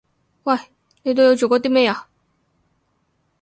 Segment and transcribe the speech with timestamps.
[0.45, 0.57] 喂！
[1.03, 2.07] 你對我做過啲咩啊？